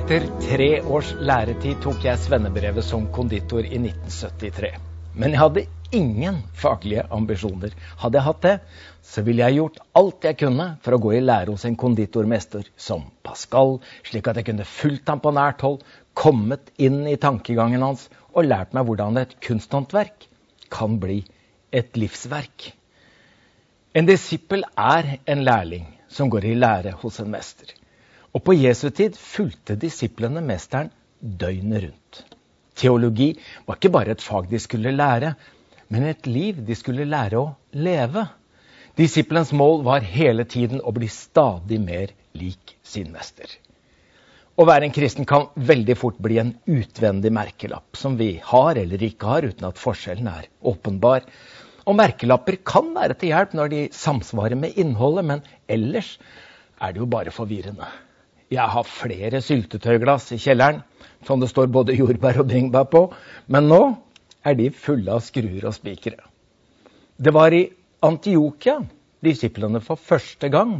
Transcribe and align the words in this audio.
Etter 0.00 0.22
tre 0.40 0.68
års 0.88 1.10
læretid 1.20 1.82
tok 1.84 2.04
jeg 2.06 2.16
svennebrevet 2.22 2.84
som 2.86 3.02
konditor 3.12 3.66
i 3.66 3.76
1973. 3.76 4.70
Men 5.12 5.34
jeg 5.34 5.40
hadde 5.42 5.64
ingen 5.92 6.38
faglige 6.56 7.02
ambisjoner. 7.12 7.74
Hadde 8.00 8.16
jeg 8.16 8.24
hatt 8.24 8.46
det, 8.46 8.54
så 9.04 9.20
ville 9.26 9.44
jeg 9.44 9.58
gjort 9.58 9.76
alt 10.00 10.24
jeg 10.24 10.38
kunne 10.40 10.66
for 10.80 10.96
å 10.96 11.00
gå 11.04 11.12
i 11.18 11.20
lære 11.20 11.52
hos 11.52 11.66
en 11.68 11.76
konditormester 11.82 12.64
som 12.80 13.02
Pascal, 13.26 13.76
slik 14.08 14.30
at 14.30 14.40
jeg 14.40 14.48
kunne 14.48 14.68
fulgt 14.70 15.12
ham 15.12 15.20
på 15.20 15.34
nært 15.36 15.66
hold, 15.66 15.82
kommet 16.16 16.72
inn 16.80 17.02
i 17.10 17.18
tankegangen 17.20 17.84
hans 17.84 18.06
og 18.32 18.48
lært 18.48 18.72
meg 18.72 18.88
hvordan 18.88 19.20
et 19.20 19.34
kunsthåndverk 19.44 20.30
kan 20.72 20.96
bli 21.02 21.18
et 21.76 21.92
livsverk. 22.00 22.70
En 23.92 24.08
disippel 24.08 24.64
er 24.80 25.18
en 25.28 25.44
lærling 25.44 25.84
som 26.08 26.32
går 26.32 26.48
i 26.54 26.56
lære 26.56 26.96
hos 27.04 27.20
en 27.20 27.30
mester. 27.36 27.76
Og 28.34 28.44
på 28.46 28.54
Jesu 28.54 28.90
tid 28.94 29.16
fulgte 29.18 29.78
disiplene 29.80 30.42
mesteren 30.44 30.92
døgnet 31.20 31.86
rundt. 31.86 32.20
Teologi 32.78 33.32
var 33.66 33.78
ikke 33.78 33.92
bare 33.92 34.14
et 34.14 34.22
fag 34.24 34.46
de 34.50 34.60
skulle 34.62 34.92
lære, 34.94 35.34
men 35.90 36.06
et 36.06 36.28
liv 36.30 36.60
de 36.66 36.76
skulle 36.78 37.08
lære 37.08 37.40
å 37.40 37.48
leve. 37.74 38.28
Disiplens 38.98 39.50
mål 39.56 39.82
var 39.86 40.06
hele 40.06 40.46
tiden 40.46 40.82
å 40.82 40.92
bli 40.94 41.08
stadig 41.10 41.80
mer 41.82 42.14
lik 42.38 42.76
sin 42.86 43.10
mester. 43.12 43.50
Å 44.60 44.66
være 44.68 44.86
en 44.86 44.94
kristen 44.94 45.26
kan 45.26 45.48
veldig 45.56 45.96
fort 45.96 46.18
bli 46.20 46.36
en 46.42 46.52
utvendig 46.68 47.32
merkelapp 47.32 47.96
som 47.96 48.18
vi 48.20 48.34
har 48.44 48.76
eller 48.76 49.02
ikke 49.02 49.30
har, 49.30 49.46
uten 49.48 49.66
at 49.70 49.80
forskjellen 49.80 50.28
er 50.30 50.50
åpenbar. 50.60 51.24
Og 51.88 51.96
merkelapper 51.96 52.58
kan 52.66 52.92
være 52.94 53.16
til 53.18 53.32
hjelp 53.32 53.56
når 53.56 53.72
de 53.72 53.82
samsvarer 53.96 54.60
med 54.60 54.76
innholdet, 54.78 55.26
men 55.26 55.42
ellers 55.66 56.12
er 56.80 56.92
det 56.92 57.02
jo 57.02 57.08
bare 57.10 57.32
forvirrende. 57.34 57.88
Jeg 58.50 58.66
har 58.74 58.86
flere 58.86 59.40
syltetøyglass 59.44 60.32
i 60.34 60.40
kjelleren 60.42 60.80
som 61.26 61.40
det 61.42 61.50
står 61.52 61.68
både 61.70 61.94
jordbær 61.94 62.40
og 62.42 62.48
bringebær 62.50 62.88
på, 62.90 63.02
men 63.46 63.68
nå 63.70 63.80
er 64.42 64.56
de 64.58 64.70
fulle 64.74 65.12
av 65.12 65.22
skruer 65.22 65.66
og 65.68 65.76
spikere. 65.76 66.24
Det 67.20 67.32
var 67.36 67.52
i 67.54 67.68
Antiokia 68.02 68.78
disiplene 69.22 69.82
for 69.84 70.00
første 70.00 70.48
gang 70.48 70.78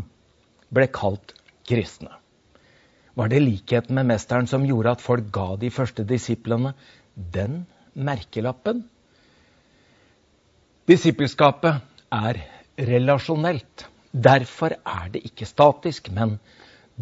ble 0.73 0.87
kalt 0.91 1.35
kristne. 1.69 2.11
Var 3.15 3.29
det 3.29 3.43
likheten 3.45 3.95
med 3.99 4.09
mesteren 4.09 4.49
som 4.49 4.65
gjorde 4.65 4.95
at 4.97 5.05
folk 5.05 5.29
ga 5.35 5.53
de 5.61 5.71
første 5.75 6.07
disiplene 6.09 6.73
den 7.15 7.67
merkelappen? 7.95 8.87
Disippelskapet 10.89 11.83
er 12.11 12.41
relasjonelt. 12.81 13.85
Derfor 14.11 14.75
er 14.75 15.11
det 15.13 15.23
ikke 15.29 15.47
statisk, 15.47 16.09
men 16.11 16.39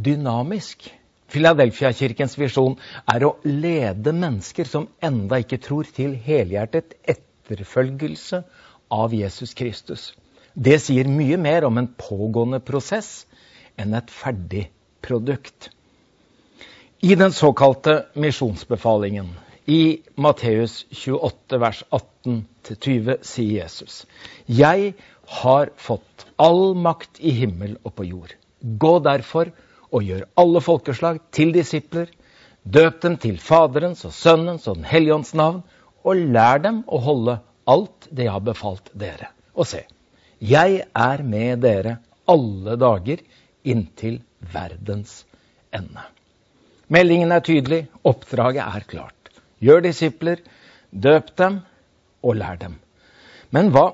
dynamisk. 0.04 0.88
Filadelfia-kirkens 1.28 2.38
visjon 2.40 2.78
er 3.12 3.26
å 3.26 3.34
lede 3.44 4.14
mennesker 4.16 4.68
som 4.68 4.88
enda 5.04 5.40
ikke 5.42 5.60
tror, 5.60 5.84
til 5.84 6.14
helhjertet 6.24 6.96
etterfølgelse 7.04 8.42
av 8.94 9.12
Jesus 9.12 9.52
Kristus. 9.58 10.12
Det 10.54 10.78
sier 10.80 11.10
mye 11.10 11.36
mer 11.36 11.66
om 11.68 11.76
en 11.78 11.90
pågående 12.00 12.62
prosess 12.64 13.26
enn 13.78 13.92
et 13.94 14.08
ferdig 14.10 14.64
produkt. 15.04 15.68
I 17.04 17.14
den 17.14 17.30
såkalte 17.36 18.08
misjonsbefalingen 18.18 19.28
i 19.68 20.00
Matteus 20.16 20.80
28, 20.90 21.60
vers 21.60 21.84
18-20 21.92 23.20
sier 23.22 23.52
Jesus.: 23.60 24.00
Jeg 24.48 24.94
har 25.44 25.70
fått 25.76 26.26
all 26.40 26.72
makt 26.74 27.20
i 27.20 27.36
himmel 27.36 27.76
og 27.84 27.94
på 28.00 28.08
jord. 28.08 28.32
Gå 28.64 28.98
derfor 29.04 29.52
og 29.52 29.64
gjør 29.92 30.26
alle 30.38 30.60
folkeslag 30.64 31.20
til 31.32 31.52
disipler. 31.56 32.10
Døp 32.68 33.00
dem 33.02 33.16
til 33.20 33.38
Faderens 33.40 34.04
og 34.04 34.12
Sønnens 34.12 34.66
og 34.68 34.80
Den 34.80 34.88
hellige 34.88 35.14
ånds 35.14 35.34
navn, 35.34 35.62
og 36.04 36.20
lær 36.34 36.60
dem 36.62 36.82
å 36.86 37.00
holde 37.00 37.38
alt 37.68 38.08
det 38.10 38.26
jeg 38.26 38.34
har 38.34 38.44
befalt 38.44 38.90
dere. 38.92 39.30
Og 39.56 39.66
se, 39.68 39.84
jeg 40.38 40.82
er 40.84 41.24
med 41.24 41.64
dere 41.64 41.98
alle 42.28 42.76
dager 42.80 43.24
inntil 43.64 44.20
verdens 44.52 45.22
ende. 45.74 46.04
Meldingen 46.88 47.32
er 47.32 47.44
tydelig, 47.44 47.86
oppdraget 48.04 48.64
er 48.64 48.86
klart. 48.88 49.32
Gjør 49.60 49.82
disipler, 49.88 50.40
døp 50.90 51.34
dem 51.36 51.60
og 52.22 52.38
lær 52.40 52.60
dem. 52.60 52.78
Men 53.52 53.72
hva 53.74 53.90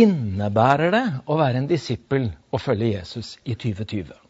innebærer 0.00 0.92
det 0.92 1.04
å 1.28 1.38
være 1.38 1.62
en 1.62 1.70
disippel 1.70 2.30
og 2.50 2.60
følge 2.64 2.94
Jesus 2.96 3.36
i 3.44 3.54
2020? 3.54 4.23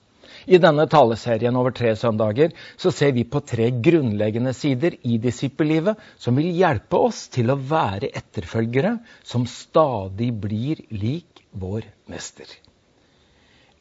I 0.47 0.61
denne 0.61 0.85
taleserien 0.91 1.57
over 1.57 1.73
tre 1.77 1.95
søndager 1.97 2.53
så 2.81 2.93
ser 2.93 3.15
vi 3.17 3.25
på 3.25 3.41
tre 3.45 3.71
grunnleggende 3.85 4.53
sider 4.57 4.97
i 5.03 5.17
disippellivet 5.23 6.01
som 6.21 6.37
vil 6.37 6.53
hjelpe 6.55 7.01
oss 7.09 7.27
til 7.33 7.53
å 7.53 7.59
være 7.59 8.13
etterfølgere 8.13 8.99
som 9.25 9.49
stadig 9.49 10.31
blir 10.43 10.85
lik 10.93 11.45
vår 11.55 11.89
mester. 12.11 12.49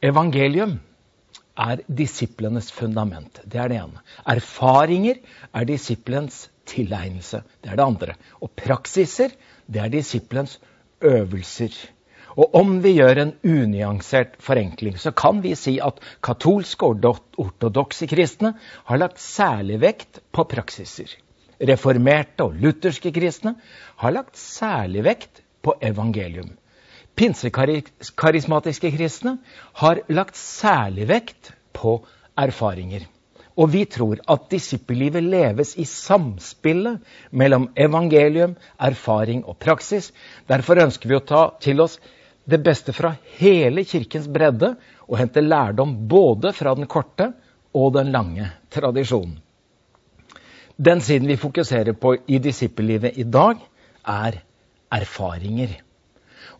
Evangelium 0.04 0.78
er 1.60 1.84
disiplenes 1.86 2.70
fundament. 2.74 3.40
Det 3.46 3.60
er 3.60 3.70
det 3.70 3.80
ene. 3.82 4.02
Erfaringer 4.26 5.20
er 5.54 5.68
disiplens 5.68 6.48
tilegnelse. 6.68 7.42
Det 7.62 7.70
er 7.72 7.78
det 7.78 7.86
andre. 7.86 8.16
Og 8.42 8.52
praksiser, 8.58 9.34
det 9.66 9.84
er 9.84 9.92
disiplens 9.92 10.58
øvelser. 11.04 11.76
Og 12.34 12.54
om 12.58 12.78
vi 12.82 12.96
gjør 12.96 13.20
en 13.22 13.32
unyansert 13.46 14.34
forenkling, 14.42 14.96
så 14.98 15.12
kan 15.14 15.42
vi 15.44 15.54
si 15.58 15.76
at 15.82 16.00
katolske 16.24 16.88
og 16.88 17.06
ortodokse 17.38 18.08
kristne 18.10 18.54
har 18.90 19.00
lagt 19.00 19.22
særlig 19.22 19.78
vekt 19.84 20.20
på 20.34 20.46
praksiser. 20.50 21.12
Reformerte 21.62 22.48
og 22.48 22.58
lutherske 22.58 23.12
kristne 23.14 23.54
har 24.02 24.14
lagt 24.16 24.36
særlig 24.40 25.04
vekt 25.06 25.44
på 25.62 25.76
evangelium. 25.80 26.50
Pinsekarismatiske 27.14 28.90
kristne 28.96 29.38
har 29.80 30.02
lagt 30.10 30.36
særlig 30.36 31.06
vekt 31.08 31.52
på 31.72 32.00
erfaringer. 32.34 33.06
Og 33.54 33.70
vi 33.70 33.84
tror 33.86 34.18
at 34.26 34.48
disippellivet 34.50 35.22
leves 35.22 35.76
i 35.78 35.84
samspillet 35.86 36.98
mellom 37.30 37.68
evangelium, 37.78 38.56
erfaring 38.82 39.44
og 39.46 39.60
praksis. 39.62 40.10
Derfor 40.50 40.82
ønsker 40.82 41.08
vi 41.08 41.18
å 41.20 41.22
ta 41.22 41.44
til 41.62 41.84
oss 41.84 42.00
det 42.44 42.58
beste 42.58 42.92
fra 42.92 43.14
hele 43.38 43.84
Kirkens 43.88 44.28
bredde 44.28 44.74
og 45.08 45.18
hente 45.20 45.42
lærdom 45.44 45.94
både 46.08 46.52
fra 46.52 46.74
den 46.76 46.88
korte 46.90 47.30
og 47.74 47.94
den 47.96 48.12
lange 48.12 48.50
tradisjonen. 48.70 49.38
Den 50.76 51.00
siden 51.00 51.28
vi 51.30 51.38
fokuserer 51.38 51.94
på 51.94 52.16
i 52.26 52.38
disippellivet 52.42 53.18
i 53.18 53.22
dag, 53.22 53.60
er 54.04 54.40
erfaringer. 54.92 55.70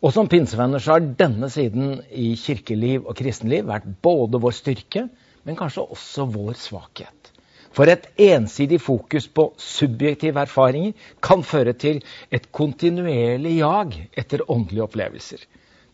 Og 0.01 0.13
som 0.15 0.29
pinsevenner 0.31 0.79
så 0.79 0.95
har 0.95 1.09
denne 1.19 1.51
siden 1.51 1.99
i 2.11 2.35
kirkeliv 2.39 3.09
og 3.09 3.17
kristenliv 3.19 3.67
vært 3.67 3.89
både 4.03 4.41
vår 4.41 4.55
styrke, 4.55 5.09
men 5.45 5.59
kanskje 5.59 5.85
også 5.97 6.29
vår 6.31 6.55
svakhet. 6.61 7.33
For 7.75 7.91
et 7.91 8.07
ensidig 8.23 8.79
fokus 8.81 9.27
på 9.27 9.49
subjektive 9.59 10.45
erfaringer 10.47 10.95
kan 11.23 11.43
føre 11.43 11.75
til 11.75 12.01
et 12.31 12.47
kontinuerlig 12.55 13.57
jag 13.59 13.97
etter 14.15 14.47
åndelige 14.47 14.87
opplevelser. 14.87 15.43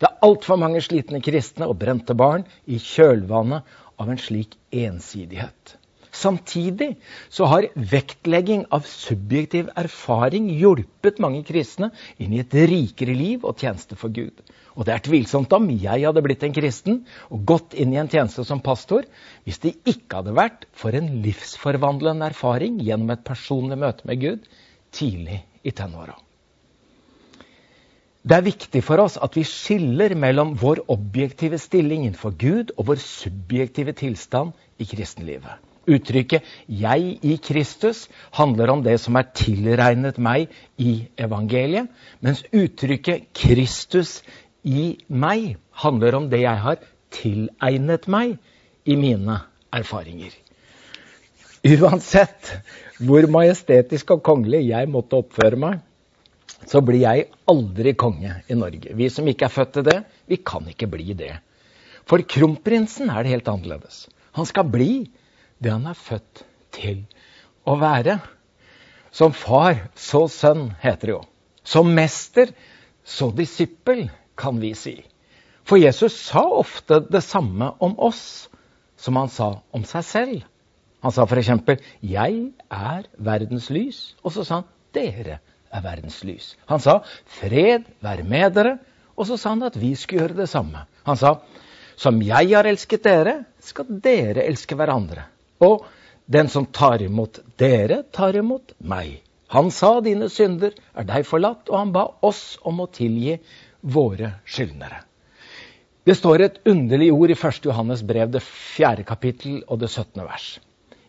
Det 0.00 0.08
er 0.08 0.24
altfor 0.24 0.56
mange 0.60 0.80
slitne 0.84 1.20
kristne 1.24 1.68
og 1.68 1.76
brente 1.82 2.16
barn 2.16 2.46
i 2.64 2.80
kjølvannet 2.80 3.76
av 4.00 4.08
en 4.08 4.20
slik 4.20 4.56
ensidighet. 4.72 5.76
Samtidig 6.10 6.96
så 7.30 7.46
har 7.46 7.68
vektlegging 7.74 8.64
av 8.74 8.86
subjektiv 8.88 9.68
erfaring 9.78 10.48
hjulpet 10.58 11.20
mange 11.22 11.44
kristne 11.46 11.92
inn 12.18 12.32
i 12.34 12.40
et 12.42 12.56
rikere 12.72 13.14
liv 13.14 13.44
og 13.46 13.60
tjeneste 13.62 13.98
for 14.00 14.10
Gud. 14.14 14.40
Og 14.74 14.86
det 14.88 14.94
er 14.94 15.04
tvilsomt 15.04 15.52
om 15.54 15.68
jeg 15.70 16.06
hadde 16.06 16.24
blitt 16.24 16.42
en 16.46 16.56
kristen 16.56 17.02
og 17.28 17.44
gått 17.52 17.76
inn 17.78 17.94
i 17.94 18.00
en 18.00 18.10
tjeneste 18.10 18.46
som 18.48 18.62
pastor 18.64 19.06
hvis 19.44 19.62
det 19.62 19.76
ikke 19.84 20.22
hadde 20.22 20.34
vært 20.38 20.66
for 20.72 20.96
en 20.96 21.12
livsforvandlende 21.22 22.32
erfaring 22.32 22.80
gjennom 22.82 23.14
et 23.14 23.26
personlig 23.26 23.78
møte 23.78 24.08
med 24.10 24.24
Gud 24.24 24.50
tidlig 24.96 25.42
i 25.62 25.74
tenåra. 25.76 26.16
Det 28.20 28.36
er 28.36 28.44
viktig 28.44 28.82
for 28.84 29.00
oss 29.00 29.16
at 29.16 29.36
vi 29.38 29.46
skiller 29.48 30.12
mellom 30.18 30.52
vår 30.60 30.82
objektive 30.92 31.56
stilling 31.58 32.04
innenfor 32.04 32.34
Gud 32.36 32.74
og 32.76 32.90
vår 32.90 33.00
subjektive 33.00 33.94
tilstand 33.96 34.52
i 34.76 34.84
kristenlivet. 34.84 35.56
Uttrykket 35.88 36.44
'jeg 36.68 37.18
i 37.24 37.38
Kristus' 37.40 38.08
handler 38.36 38.70
om 38.70 38.82
det 38.82 39.00
som 39.00 39.16
er 39.16 39.30
tilregnet 39.34 40.18
meg 40.18 40.52
i 40.78 41.08
evangeliet, 41.18 41.88
mens 42.20 42.44
uttrykket 42.52 43.32
'Kristus 43.32 44.22
i 44.64 44.98
meg' 45.08 45.56
handler 45.72 46.14
om 46.14 46.28
det 46.30 46.42
jeg 46.42 46.58
har 46.58 46.76
tilegnet 47.10 48.06
meg 48.08 48.36
i 48.84 48.96
mine 48.96 49.40
erfaringer. 49.72 50.30
Uansett 51.64 52.60
hvor 53.00 53.26
majestetisk 53.26 54.10
og 54.10 54.22
kongelig 54.22 54.68
jeg 54.68 54.88
måtte 54.88 55.16
oppføre 55.16 55.56
meg, 55.56 55.80
så 56.70 56.80
blir 56.84 57.02
jeg 57.02 57.28
aldri 57.50 57.94
konge 57.98 58.40
i 58.48 58.56
Norge. 58.58 58.94
Vi 58.96 59.08
som 59.12 59.28
ikke 59.30 59.46
er 59.48 59.54
født 59.54 59.72
til 59.76 59.86
det, 59.86 59.98
vi 60.30 60.38
kan 60.38 60.66
ikke 60.70 60.88
bli 60.90 61.14
det. 61.18 61.32
For 62.08 62.22
kronprinsen 62.26 63.10
er 63.12 63.24
det 63.24 63.34
helt 63.34 63.50
annerledes. 63.50 64.04
Han 64.38 64.48
skal 64.48 64.68
bli 64.70 64.92
det 65.62 65.72
han 65.72 65.86
er 65.90 65.98
født 65.98 66.44
til 66.74 67.02
å 67.68 67.76
være. 67.80 68.18
Som 69.10 69.34
far, 69.34 69.88
så 69.98 70.26
sønn, 70.30 70.70
heter 70.82 71.10
det 71.10 71.16
jo. 71.16 71.22
Som 71.66 71.90
mester, 71.94 72.52
så 73.04 73.30
disippel, 73.34 74.08
kan 74.40 74.60
vi 74.62 74.72
si. 74.78 74.94
For 75.68 75.76
Jesus 75.76 76.16
sa 76.16 76.42
ofte 76.56 77.02
det 77.10 77.20
samme 77.26 77.74
om 77.84 77.98
oss 78.00 78.48
som 79.00 79.18
han 79.20 79.28
sa 79.32 79.50
om 79.76 79.84
seg 79.84 80.06
selv. 80.06 80.46
Han 81.04 81.12
sa 81.12 81.24
f.eks.: 81.24 81.50
'Jeg 82.00 82.52
er 82.70 83.02
verdens 83.18 83.70
lys'. 83.70 84.14
Og 84.24 84.32
så 84.32 84.44
sa 84.44 84.60
han 84.60 84.68
'Dere 84.92 85.40
er 85.72 85.82
verdens 85.84 86.22
lys'. 86.24 86.54
Han 86.66 86.80
sa 86.80 87.02
'Fred 87.26 87.84
være 88.02 88.22
med 88.22 88.54
dere'. 88.54 88.78
Og 89.16 89.26
så 89.26 89.36
sa 89.36 89.50
han 89.50 89.62
at 89.62 89.76
vi 89.76 89.94
skulle 89.94 90.22
gjøre 90.22 90.36
det 90.42 90.48
samme. 90.48 90.86
Han 91.04 91.16
sa 91.16 91.40
'Som 91.96 92.22
jeg 92.22 92.54
har 92.54 92.64
elsket 92.64 93.04
dere, 93.04 93.44
skal 93.60 93.84
dere 93.88 94.46
elske 94.46 94.74
hverandre'. 94.74 95.24
Og 95.60 95.84
'Den 96.28 96.48
som 96.48 96.66
tar 96.66 97.02
imot 97.02 97.40
dere, 97.58 98.02
tar 98.12 98.36
imot 98.36 98.72
meg'. 98.82 99.20
Han 99.48 99.70
sa 99.70 100.00
'Dine 100.00 100.28
synder 100.28 100.72
er 100.94 101.04
deg 101.04 101.26
forlatt', 101.26 101.68
og 101.68 101.78
han 101.78 101.92
ba 101.92 102.06
oss 102.22 102.58
om 102.62 102.80
å 102.80 102.86
tilgi 102.86 103.38
våre 103.82 104.40
skyldnere. 104.44 105.02
Det 106.04 106.16
står 106.16 106.40
et 106.40 106.58
underlig 106.66 107.12
ord 107.12 107.30
i 107.30 107.34
1. 107.34 107.66
Johannes 107.66 108.02
brev, 108.02 108.30
det 108.30 108.42
4. 108.42 109.04
kapittel 109.04 109.62
og 109.68 109.80
det 109.80 109.90
17. 109.90 110.24
vers. 110.24 110.58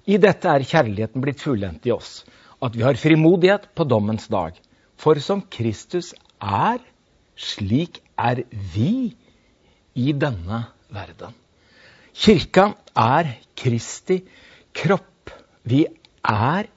I 0.05 0.17
dette 0.17 0.49
er 0.49 0.65
kjærligheten 0.67 1.21
blitt 1.21 1.39
fullendt 1.39 1.85
i 1.87 1.93
oss, 1.93 2.25
at 2.61 2.77
vi 2.77 2.85
har 2.85 2.99
frimodighet 2.99 3.69
på 3.75 3.87
dommens 3.89 4.27
dag. 4.31 4.55
For 5.01 5.17
som 5.19 5.41
Kristus 5.49 6.13
er, 6.41 6.81
slik 7.35 8.01
er 8.17 8.43
vi 8.73 9.13
i 9.97 10.11
denne 10.13 10.65
verden. 10.93 11.33
Kirka 12.13 12.73
er 12.95 13.35
Kristi 13.57 14.21
kropp. 14.77 15.31
Vi 15.63 15.85
er 16.27 16.67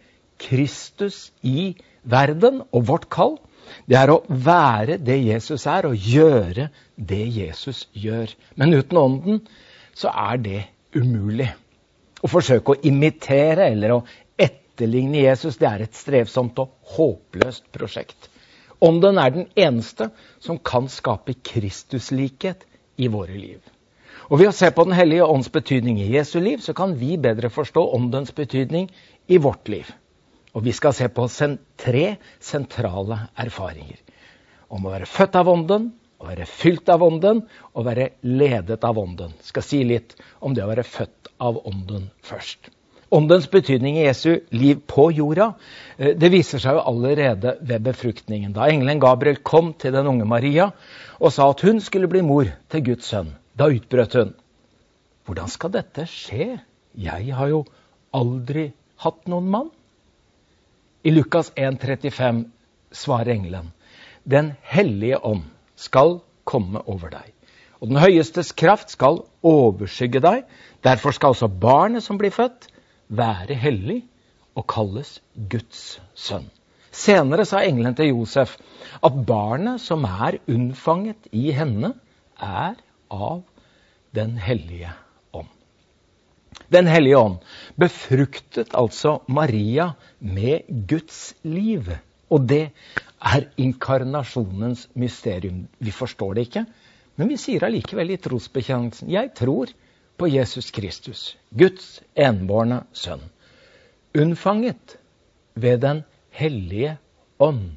Kristus 0.40 1.32
i 1.42 1.74
verden, 2.02 2.62
og 2.72 2.88
vårt 2.88 3.08
kall 3.12 3.36
det 3.88 3.96
er 3.98 4.12
å 4.12 4.22
være 4.28 4.98
det 5.02 5.16
Jesus 5.24 5.66
er, 5.70 5.88
og 5.88 5.96
gjøre 5.96 6.68
det 6.96 7.24
Jesus 7.36 7.84
gjør. 7.96 8.32
Men 8.60 8.76
uten 8.76 9.00
Ånden 9.00 9.40
så 9.96 10.12
er 10.12 10.40
det 10.44 10.62
umulig. 10.94 11.50
Å 12.24 12.30
forsøke 12.30 12.74
å 12.74 12.80
imitere 12.88 13.68
eller 13.72 13.96
å 13.96 14.04
etterligne 14.74 15.22
Jesus 15.22 15.56
det 15.60 15.68
er 15.70 15.84
et 15.84 15.94
strevsomt 15.94 16.58
og 16.58 16.72
håpløst 16.96 17.68
prosjekt. 17.72 18.30
Ånden 18.82 19.18
er 19.22 19.30
den 19.30 19.46
eneste 19.56 20.10
som 20.42 20.58
kan 20.58 20.88
skape 20.90 21.36
Kristuslikhet 21.46 22.66
i 22.98 23.08
våre 23.08 23.34
liv. 23.38 23.60
Og 24.30 24.40
Ved 24.40 24.50
å 24.50 24.56
se 24.56 24.70
på 24.74 24.84
Den 24.84 24.96
hellige 24.96 25.24
ånds 25.24 25.50
betydning 25.52 26.00
i 26.00 26.10
Jesu 26.16 26.40
liv, 26.40 26.58
så 26.58 26.74
kan 26.74 26.96
vi 26.98 27.16
bedre 27.16 27.50
forstå 27.50 27.84
åndens 27.94 28.34
betydning 28.34 28.90
i 29.28 29.38
vårt 29.38 29.68
liv. 29.68 29.86
Og 30.54 30.64
vi 30.64 30.72
skal 30.72 30.94
se 30.94 31.08
på 31.08 31.28
tre 31.76 32.16
sentrale 32.40 33.28
erfaringer. 33.36 33.98
Om 34.68 34.86
å 34.86 34.94
være 34.94 35.06
født 35.06 35.36
av 35.36 35.48
ånden, 35.48 35.92
å 36.18 36.26
være 36.26 36.46
fylt 36.48 36.88
av 36.88 37.02
ånden 37.02 37.44
og 37.74 37.84
være 37.86 38.14
ledet 38.22 38.84
av 38.84 38.98
ånden. 38.98 39.34
Skal 39.42 39.62
si 39.62 39.84
litt 39.84 40.16
om 40.40 40.54
det 40.54 40.64
å 40.64 40.70
være 40.70 40.86
født 40.86 41.34
av 41.38 41.60
ånden 41.66 42.10
først. 42.22 42.73
Åndens 43.14 43.46
betydning 43.50 43.98
i 44.00 44.06
Jesu 44.08 44.40
liv 44.50 44.80
på 44.90 45.06
jorda 45.14 45.52
eh, 45.96 46.16
det 46.18 46.32
viser 46.34 46.62
seg 46.62 46.78
jo 46.78 46.84
allerede 46.90 47.56
ved 47.60 47.84
befruktningen. 47.86 48.54
Da 48.56 48.66
engelen 48.66 49.02
Gabriel 49.02 49.38
kom 49.38 49.72
til 49.78 49.94
den 49.94 50.08
unge 50.10 50.26
Maria 50.26 50.70
og 51.20 51.30
sa 51.32 51.46
at 51.52 51.62
hun 51.62 51.78
skulle 51.84 52.10
bli 52.10 52.24
mor 52.26 52.50
til 52.72 52.84
Guds 52.88 53.12
sønn, 53.12 53.30
da 53.54 53.70
utbrøt 53.70 54.18
hun. 54.18 54.34
Hvordan 55.24 55.52
skal 55.52 55.72
dette 55.76 56.08
skje? 56.10 56.58
Jeg 56.98 57.36
har 57.38 57.52
jo 57.52 57.62
aldri 58.14 58.68
hatt 59.04 59.30
noen 59.30 59.48
mann. 59.50 59.70
I 61.04 61.12
Lukas 61.14 61.52
1,35 61.54 62.44
svarer 62.94 63.34
engelen. 63.34 63.70
Den 64.24 64.54
hellige 64.64 65.20
ånd 65.22 65.46
skal 65.76 66.18
komme 66.48 66.82
over 66.86 67.12
deg. 67.12 67.30
Og 67.80 67.90
den 67.90 68.00
høyestes 68.00 68.54
kraft 68.56 68.92
skal 68.94 69.22
overskygge 69.44 70.22
deg. 70.24 70.44
Derfor 70.84 71.12
skal 71.12 71.34
også 71.34 71.48
barnet 71.48 72.04
som 72.04 72.18
blir 72.20 72.32
født, 72.32 72.70
være 73.08 73.56
hellig 73.58 74.02
og 74.54 74.66
kalles 74.70 75.18
Guds 75.50 75.98
sønn. 76.14 76.46
Senere 76.94 77.44
sa 77.48 77.64
engelen 77.66 77.96
til 77.98 78.12
Josef 78.12 78.54
at 79.04 79.16
barnet 79.26 79.82
som 79.82 80.04
er 80.06 80.38
unnfanget 80.46 81.26
i 81.32 81.50
henne, 81.54 81.94
er 82.38 82.76
av 83.10 83.42
Den 84.14 84.36
hellige 84.38 84.92
ånd. 85.34 85.48
Den 86.70 86.86
hellige 86.86 87.18
ånd 87.18 87.40
befruktet 87.74 88.74
altså 88.78 89.16
Maria 89.26 89.88
med 90.20 90.86
Guds 90.86 91.34
liv. 91.42 91.90
Og 92.30 92.46
det 92.46 92.68
er 93.18 93.48
inkarnasjonens 93.58 94.86
mysterium. 94.94 95.66
Vi 95.78 95.90
forstår 95.90 96.34
det 96.34 96.46
ikke, 96.46 96.64
men 97.16 97.30
vi 97.30 97.40
sier 97.42 97.66
allikevel 97.66 98.14
i 98.14 98.20
trosbekjennelsen 98.22 99.10
jeg 99.10 99.32
tror 99.38 99.74
på 100.16 100.28
Jesus 100.28 100.70
Kristus, 100.70 101.36
Guds 101.50 102.02
enbårne 102.14 102.84
sønn, 102.92 103.22
unnfanget 104.14 104.98
ved 105.54 105.80
Den 105.82 106.04
hellige 106.30 106.96
ånd, 107.38 107.74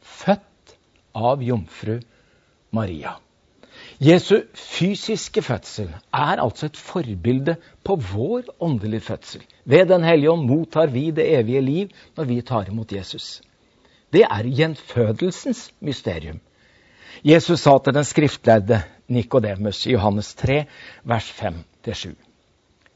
født 0.00 0.76
av 1.14 1.42
jomfru 1.42 1.98
Maria. 2.70 3.16
Jesu 4.00 4.42
fysiske 4.54 5.42
fødsel 5.42 5.90
er 6.12 6.40
altså 6.40 6.68
et 6.70 6.76
forbilde 6.76 7.56
på 7.84 7.96
vår 7.96 8.48
åndelige 8.60 9.00
fødsel. 9.00 9.42
Ved 9.64 9.86
Den 9.88 10.04
hellige 10.04 10.30
ånd 10.30 10.46
mottar 10.48 10.86
vi 10.86 11.10
det 11.10 11.26
evige 11.38 11.60
liv 11.60 11.88
når 12.16 12.24
vi 12.24 12.40
tar 12.40 12.68
imot 12.68 12.92
Jesus. 12.92 13.42
Det 14.12 14.22
er 14.22 14.46
gjenfødelsens 14.46 15.70
mysterium. 15.80 16.40
Jesus 17.24 17.60
sa 17.60 17.78
til 17.78 17.94
den 17.94 18.04
skriftlærde 18.04 18.82
Nikodemus 19.08 19.86
i 19.86 19.92
Johannes 19.92 20.34
3, 20.34 20.64
vers 21.04 21.30
5-7. 21.84 22.14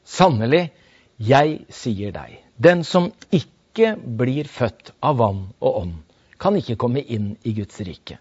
Sannelig, 0.05 0.69
jeg 1.17 1.59
sier 1.73 2.13
deg, 2.15 2.39
den 2.61 2.83
som 2.85 3.09
ikke 3.33 3.95
blir 3.97 4.47
født 4.51 4.93
av 5.03 5.19
vann 5.19 5.41
og 5.59 5.81
ånd, 5.81 5.95
kan 6.39 6.57
ikke 6.59 6.77
komme 6.79 7.01
inn 7.01 7.33
i 7.43 7.55
Guds 7.57 7.79
rike. 7.87 8.19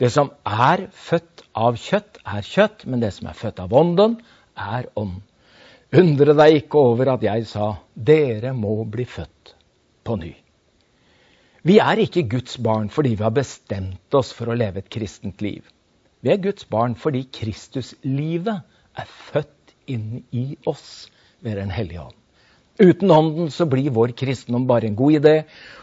Det 0.00 0.08
som 0.12 0.30
er 0.48 0.86
født 0.96 1.42
av 1.52 1.76
kjøtt, 1.76 2.22
er 2.24 2.46
kjøtt, 2.46 2.86
men 2.86 3.02
det 3.02 3.12
som 3.12 3.28
er 3.28 3.36
født 3.36 3.60
av 3.60 3.74
ånden, 3.76 4.16
er 4.56 4.88
ånd. 4.96 5.18
Undre 5.90 6.36
deg 6.38 6.62
ikke 6.62 6.80
over 6.80 7.10
at 7.16 7.24
jeg 7.26 7.44
sa, 7.50 7.74
dere 7.94 8.54
må 8.56 8.78
bli 8.88 9.04
født 9.04 9.54
på 10.06 10.16
ny. 10.20 10.32
Vi 11.66 11.76
er 11.82 12.00
ikke 12.00 12.24
Guds 12.30 12.56
barn 12.62 12.88
fordi 12.88 13.16
vi 13.18 13.26
har 13.26 13.34
bestemt 13.36 14.16
oss 14.16 14.30
for 14.32 14.48
å 14.48 14.56
leve 14.56 14.80
et 14.80 14.88
kristent 14.92 15.42
liv. 15.44 15.66
Vi 16.24 16.32
er 16.32 16.40
Guds 16.40 16.64
barn 16.70 16.94
fordi 16.96 17.26
Kristuslivet 17.32 18.62
er 18.96 19.10
født 19.32 19.59
inn 19.94 20.22
i 20.30 20.46
oss 20.70 21.10
ved 21.40 21.56
Den 21.60 21.70
hellige 21.74 22.06
ånd. 22.06 22.16
Uten 22.80 23.10
Ånden 23.12 23.50
så 23.52 23.66
blir 23.68 23.92
vår 23.92 24.14
kristendom 24.16 24.66
bare 24.66 24.88
en 24.88 24.96
god 24.96 25.18
idé, 25.18 25.34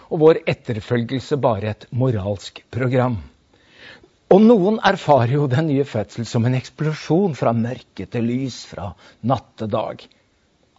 og 0.09 0.21
vår 0.23 0.39
etterfølgelse 0.49 1.37
bare 1.37 1.73
et 1.75 1.85
moralsk 1.91 2.63
program. 2.73 3.19
Og 4.33 4.41
noen 4.43 4.79
erfarer 4.83 5.35
jo 5.37 5.45
den 5.51 5.69
nye 5.69 5.85
fødsel 5.87 6.25
som 6.27 6.47
en 6.47 6.57
eksplosjon 6.57 7.35
fra 7.37 7.53
mørke 7.55 8.07
til 8.11 8.25
lys, 8.27 8.63
fra 8.67 8.89
natt 9.29 9.53
til 9.61 9.69
dag. 9.71 10.01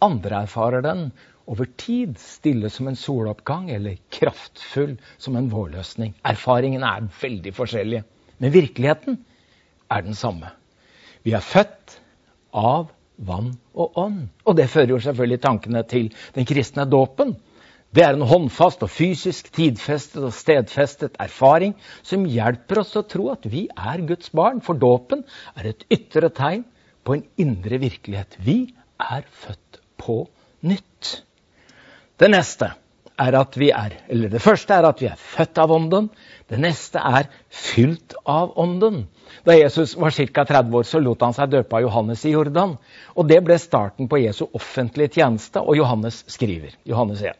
Andre 0.05 0.43
erfarer 0.43 0.83
den 0.85 1.07
over 1.49 1.65
tid 1.81 2.19
stille 2.21 2.69
som 2.69 2.91
en 2.91 2.99
soloppgang 2.99 3.71
eller 3.73 3.97
kraftfull 4.13 4.97
som 5.17 5.39
en 5.39 5.49
vårløsning. 5.49 6.13
Erfaringene 6.21 6.91
er 6.99 7.09
veldig 7.23 7.55
forskjellige, 7.57 8.03
men 8.37 8.53
virkeligheten 8.53 9.17
er 9.89 10.05
den 10.05 10.19
samme. 10.19 10.51
Vi 11.25 11.33
er 11.33 11.43
født 11.43 11.97
av 12.53 12.91
vann 13.25 13.51
og 13.73 13.97
ånd. 13.99 14.25
Og 14.45 14.57
det 14.57 14.69
fører 14.71 14.95
jo 14.95 15.03
selvfølgelig 15.03 15.41
tankene 15.43 15.83
til 15.89 16.09
den 16.35 16.47
kristne 16.49 16.85
dåpen. 16.89 17.35
Det 17.89 18.03
er 18.05 18.13
en 18.13 18.27
håndfast 18.29 18.83
og 18.85 18.91
fysisk 18.93 19.49
tidfestet 19.55 20.21
og 20.21 20.33
stedfestet 20.35 21.15
erfaring 21.21 21.73
som 22.05 22.27
hjelper 22.29 22.83
oss 22.83 22.93
å 22.99 23.05
tro 23.09 23.31
at 23.33 23.47
vi 23.49 23.65
er 23.73 24.03
Guds 24.05 24.29
barn, 24.35 24.61
for 24.61 24.77
dåpen 24.77 25.23
er 25.57 25.71
et 25.71 25.87
ytre 25.89 26.29
tegn 26.29 26.67
på 27.03 27.17
en 27.17 27.25
indre 27.41 27.79
virkelighet. 27.81 28.37
Vi 28.45 28.59
er 29.01 29.25
født 29.25 29.81
på 29.97 30.21
nytt. 30.69 31.23
Det 32.19 32.29
neste 32.29 32.73
er 33.19 33.35
at 33.39 33.57
vi 33.59 33.69
er 33.75 33.95
Eller 34.07 34.31
det 34.31 34.41
første 34.41 34.73
er 34.73 34.87
at 34.87 35.01
vi 35.01 35.07
er 35.09 35.19
født 35.19 35.57
av 35.61 35.71
Ånden. 35.75 36.09
Det 36.49 36.59
neste 36.59 36.99
er 36.99 37.29
fylt 37.49 38.15
av 38.25 38.53
Ånden. 38.59 39.07
Da 39.45 39.55
Jesus 39.55 39.95
var 39.99 40.11
ca. 40.11 40.45
30 40.45 40.77
år, 40.79 40.83
så 40.87 41.01
lot 41.03 41.21
han 41.21 41.35
seg 41.35 41.51
døpe 41.51 41.75
av 41.77 41.85
Johannes 41.85 42.25
i 42.25 42.33
Jordan. 42.33 42.77
Og 43.15 43.27
Det 43.27 43.39
ble 43.45 43.57
starten 43.59 44.09
på 44.09 44.21
Jesu 44.23 44.45
offentlige 44.47 45.19
tjeneste, 45.19 45.61
og 45.61 45.77
Johannes 45.77 46.23
skriver. 46.27 46.75
Johannes 46.85 47.21
1. 47.21 47.37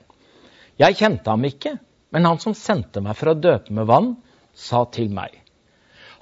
Jeg 0.79 0.95
kjente 0.95 1.29
ham 1.29 1.43
ikke, 1.43 1.77
men 2.11 2.25
han 2.25 2.39
som 2.39 2.55
sendte 2.55 3.01
meg 3.03 3.17
for 3.19 3.33
å 3.33 3.37
døpe 3.37 3.73
med 3.75 3.89
vann, 3.89 4.13
sa 4.53 4.85
til 4.91 5.11
meg. 5.13 5.33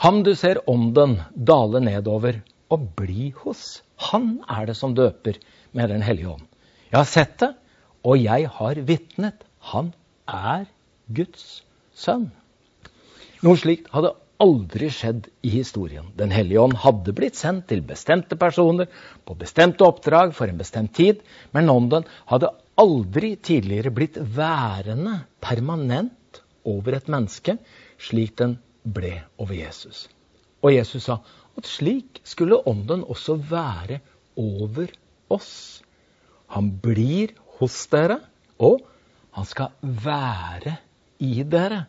Ham 0.03 0.21
du 0.23 0.33
ser 0.37 0.61
ånden 0.69 1.17
dale 1.33 1.81
nedover 1.81 2.41
og 2.73 2.89
bli 2.99 3.31
hos, 3.41 3.81
han 4.11 4.37
er 4.49 4.67
det 4.69 4.75
som 4.77 4.93
døper 4.93 5.39
med 5.73 5.89
Den 5.89 6.03
hellige 6.05 6.35
ånd. 6.35 6.45
Jeg 6.91 6.99
har 6.99 7.09
sett 7.09 7.39
det, 7.41 7.51
og 8.05 8.19
jeg 8.21 8.47
har 8.59 8.81
vitnet. 8.87 9.46
Han 9.73 9.91
er 10.27 10.67
Guds 11.13 11.61
sønn. 11.95 12.29
Noe 13.45 13.59
slikt 13.59 13.89
hadde 13.93 14.15
aldri 14.41 14.89
skjedd 14.93 15.27
i 15.45 15.51
historien. 15.51 16.11
Den 16.17 16.31
hellige 16.33 16.61
ånd 16.61 16.77
hadde 16.83 17.13
blitt 17.17 17.37
sendt 17.39 17.67
til 17.71 17.81
bestemte 17.85 18.37
personer 18.39 18.89
på 19.25 19.35
bestemte 19.39 19.85
oppdrag 19.87 20.33
for 20.37 20.49
en 20.49 20.59
bestemt 20.61 20.93
tid, 20.97 21.23
men 21.55 21.71
ånden 21.73 22.05
hadde 22.29 22.51
aldri 22.77 23.33
tidligere 23.41 23.93
blitt 23.93 24.19
værende 24.37 25.23
permanent 25.41 26.41
over 26.67 26.97
et 26.97 27.09
menneske, 27.09 27.57
slik 27.97 28.35
den 28.37 28.57
ble 28.83 29.15
over 29.41 29.55
Jesus. 29.57 30.05
Og 30.61 30.73
Jesus 30.75 31.07
sa 31.07 31.19
at 31.57 31.69
slik 31.69 32.21
skulle 32.27 32.59
ånden 32.69 33.05
også 33.07 33.37
være 33.49 34.01
over 34.37 34.91
oss. 35.33 35.81
Han 36.53 36.69
blir 36.83 37.33
hos 37.57 37.79
dere, 37.91 38.19
og 38.61 38.85
han 39.37 39.45
skal 39.45 39.69
være 39.81 40.79
i 41.21 41.43
dere. 41.45 41.83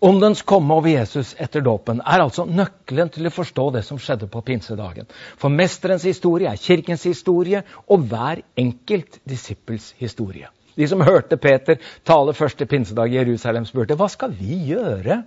Åndens 0.00 0.42
komme 0.48 0.76
over 0.76 0.88
Jesus 0.88 1.34
etter 1.40 1.64
dåpen 1.64 2.00
er 2.00 2.22
altså 2.22 2.46
nøkkelen 2.48 3.10
til 3.12 3.28
å 3.28 3.32
forstå 3.32 3.66
det 3.74 3.82
som 3.84 4.00
skjedde 4.00 4.28
på 4.32 4.40
pinsedagen. 4.44 5.08
For 5.40 5.52
mesterens 5.52 6.04
historie 6.08 6.48
er 6.48 6.60
kirkens 6.60 7.04
historie 7.08 7.62
og 7.86 8.06
hver 8.08 8.42
enkelt 8.60 9.20
disippels 9.28 9.90
historie. 10.00 10.48
De 10.76 10.88
som 10.88 11.04
hørte 11.04 11.36
Peter 11.40 11.80
tale 12.08 12.32
første 12.36 12.68
pinsedag 12.68 13.12
i 13.12 13.18
Jerusalem, 13.18 13.66
spurte 13.68 13.96
hva 14.00 14.08
skal 14.08 14.32
vi 14.36 14.60
gjøre? 14.70 15.22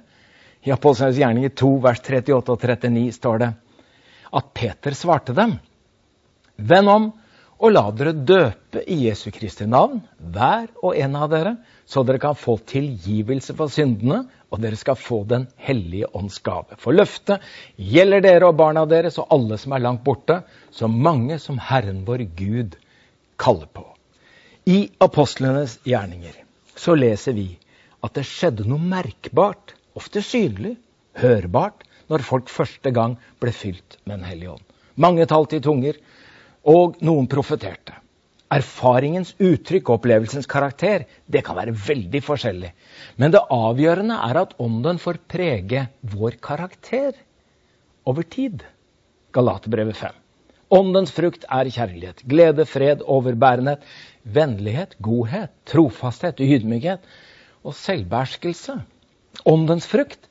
I 0.63 0.71
Apostlenes 0.73 1.19
gjerninger 1.19 1.53
2, 1.59 1.71
vers 1.83 2.01
38 2.01 2.53
og 2.55 2.61
39 2.61 3.17
står 3.17 3.41
det 3.41 3.51
at 4.33 4.53
Peter 4.57 4.97
svarte 4.97 5.35
dem. 5.37 5.57
Venn 6.57 6.89
om 6.89 7.11
og 7.63 7.71
la 7.71 7.83
dere 7.95 8.11
døpe 8.11 8.81
i 8.91 8.97
Jesu 9.05 9.29
Kristi 9.31 9.63
navn, 9.69 10.01
hver 10.19 10.65
og 10.83 10.97
en 10.99 11.13
av 11.15 11.29
dere, 11.31 11.53
så 11.87 12.03
dere 12.03 12.19
kan 12.19 12.35
få 12.35 12.57
tilgivelse 12.67 13.55
for 13.55 13.71
syndene, 13.71 14.25
og 14.51 14.59
dere 14.61 14.77
skal 14.77 14.99
få 14.99 15.23
Den 15.25 15.47
hellige 15.55 16.09
ånds 16.13 16.41
gave. 16.43 16.75
For 16.77 16.93
løftet 16.93 17.41
gjelder 17.79 18.21
dere 18.21 18.49
og 18.51 18.57
barna 18.59 18.83
deres 18.85 19.17
og 19.21 19.31
alle 19.31 19.57
som 19.57 19.73
er 19.73 19.83
langt 19.85 20.03
borte, 20.03 20.41
så 20.71 20.89
mange 20.91 21.39
som 21.39 21.57
Herren 21.57 22.03
vår 22.05 22.25
Gud 22.35 22.75
kaller 23.39 23.71
på. 23.71 23.85
I 24.67 24.91
apostlenes 24.99 25.79
gjerninger 25.87 26.35
så 26.75 26.97
leser 26.99 27.33
vi 27.37 27.47
at 28.03 28.13
det 28.17 28.25
skjedde 28.27 28.67
noe 28.67 28.83
merkbart, 28.83 29.73
ofte 29.95 30.21
synlig, 30.21 30.75
hørbart, 31.15 31.87
når 32.11 32.27
folk 32.27 32.51
første 32.51 32.91
gang 32.91 33.15
ble 33.39 33.55
fylt 33.55 33.97
med 34.03 34.19
Den 34.19 34.27
hellige 34.27 34.57
ånd. 34.57 34.67
Mange 34.99 35.25
talte 35.25 35.57
i 35.57 35.63
tunger, 35.63 35.95
og 36.63 36.97
noen 37.03 37.27
profeterte. 37.31 37.95
Erfaringens 38.53 39.33
uttrykk 39.41 39.89
og 39.89 39.97
opplevelsens 39.97 40.47
karakter 40.49 41.07
det 41.25 41.41
kan 41.45 41.57
være 41.57 41.73
veldig 41.73 42.21
forskjellig. 42.21 42.69
Men 43.17 43.33
det 43.33 43.41
avgjørende 43.51 44.19
er 44.29 44.39
at 44.43 44.53
ånden 44.61 44.99
får 45.01 45.23
prege 45.31 45.87
vår 46.13 46.37
karakter 46.43 47.17
over 48.05 48.27
tid. 48.27 48.61
Galaterbrevet 49.33 49.97
5. 49.97 50.19
Åndens 50.73 51.11
frukt 51.13 51.45
er 51.49 51.69
kjærlighet, 51.69 52.23
glede, 52.29 52.65
fred, 52.65 53.03
overbærenhet, 53.05 53.83
vennlighet, 54.23 54.95
godhet, 55.01 55.51
trofasthet, 55.69 56.41
ydmykhet 56.41 57.03
og 57.63 57.75
selvbeherskelse. 57.77 58.79
Åndens 59.49 59.89
frukt 59.89 60.29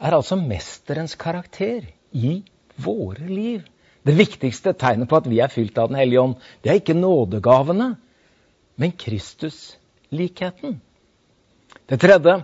er 0.00 0.14
altså 0.16 0.38
mesterens 0.38 1.14
karakter 1.18 1.86
i 2.12 2.40
våre 2.76 3.26
liv. 3.28 3.62
Det 4.04 4.12
viktigste 4.18 4.74
tegnet 4.76 5.08
på 5.08 5.16
at 5.16 5.28
vi 5.30 5.40
er 5.40 5.52
fylt 5.52 5.78
av 5.80 5.88
Den 5.88 5.98
hellige 5.98 6.20
ånd, 6.20 6.34
det 6.62 6.70
er 6.70 6.80
ikke 6.80 6.96
nådegavene, 6.98 7.94
men 8.76 8.92
Kristuslikheten. 9.00 10.80
Det 11.88 12.00
tredje 12.02 12.38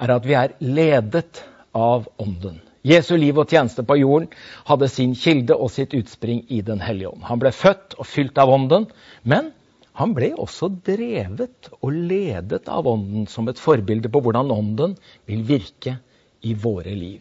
er 0.00 0.12
at 0.16 0.26
vi 0.28 0.36
er 0.38 0.54
ledet 0.60 1.42
av 1.76 2.06
Ånden. 2.20 2.60
Jesu 2.82 3.14
liv 3.14 3.36
og 3.38 3.50
tjeneste 3.52 3.84
på 3.86 3.94
jorden 4.00 4.30
hadde 4.66 4.88
sin 4.90 5.12
kilde 5.14 5.54
og 5.54 5.70
sitt 5.70 5.92
utspring 5.94 6.42
i 6.50 6.62
Den 6.66 6.80
hellige 6.82 7.12
ånd. 7.12 7.26
Han 7.28 7.42
ble 7.42 7.52
født 7.54 7.94
og 8.00 8.08
fylt 8.08 8.40
av 8.42 8.50
Ånden, 8.50 8.88
men 9.22 9.52
han 10.00 10.14
ble 10.16 10.32
også 10.40 10.70
drevet 10.82 11.68
og 11.78 11.92
ledet 11.92 12.70
av 12.72 12.88
Ånden 12.88 13.28
som 13.28 13.50
et 13.52 13.60
forbilde 13.60 14.10
på 14.10 14.22
hvordan 14.24 14.50
Ånden 14.50 14.96
vil 15.28 15.44
virke 15.46 15.98
i 16.42 16.56
våre 16.58 16.94
liv. 16.96 17.20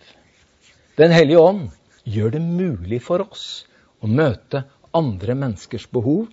Den 0.97 1.11
hellige 1.13 1.43
ånd 1.43 1.67
gjør 2.07 2.33
det 2.33 2.41
mulig 2.41 3.01
for 3.03 3.27
oss 3.27 3.65
å 4.01 4.09
møte 4.09 4.63
andre 4.97 5.35
menneskers 5.37 5.87
behov 5.93 6.27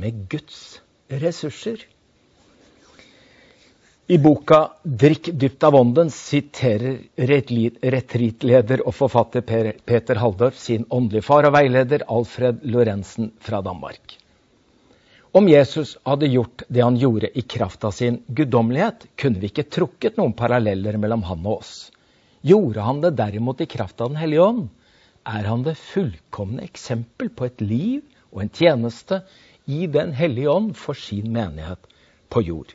med 0.00 0.24
Guds 0.30 0.80
ressurser. 1.08 1.84
I 4.06 4.18
boka 4.20 4.58
'Drikk 4.84 5.30
dypt 5.32 5.64
av 5.64 5.76
ånden' 5.78 6.10
siterer 6.12 6.98
retreatleder 7.94 8.82
og 8.84 8.92
forfatter 8.92 9.40
Peter 9.86 10.20
Halldorf 10.20 10.58
sin 10.60 10.84
åndelige 10.90 11.24
far 11.24 11.48
og 11.48 11.54
veileder 11.56 12.04
Alfred 12.08 12.60
Lorentzen 12.68 13.32
fra 13.40 13.62
Danmark. 13.64 14.18
Om 15.32 15.48
Jesus 15.48 15.96
hadde 16.04 16.28
gjort 16.28 16.62
det 16.68 16.84
han 16.84 17.00
gjorde 17.00 17.32
i 17.32 17.42
kraft 17.42 17.84
av 17.84 17.90
sin 17.96 18.20
guddommelighet, 18.28 19.08
kunne 19.16 19.40
vi 19.40 19.48
ikke 19.48 19.66
trukket 19.66 20.20
noen 20.20 20.36
paralleller 20.36 21.00
mellom 21.00 21.24
han 21.26 21.40
og 21.46 21.64
oss. 21.64 21.72
Gjorde 22.44 22.84
han 22.84 23.00
det 23.00 23.16
derimot 23.16 23.64
i 23.64 23.66
kraft 23.66 24.04
av 24.04 24.12
Den 24.12 24.20
hellige 24.20 24.44
ånd, 24.44 24.68
er 25.24 25.48
han 25.48 25.64
det 25.64 25.76
fullkomne 25.80 26.64
eksempel 26.64 27.30
på 27.32 27.48
et 27.48 27.62
liv 27.64 28.02
og 28.32 28.44
en 28.44 28.52
tjeneste 28.52 29.22
i 29.64 29.86
Den 29.88 30.12
hellige 30.12 30.50
ånd 30.52 30.74
for 30.76 30.98
sin 30.98 31.32
menighet 31.32 31.80
på 32.28 32.42
jord. 32.44 32.74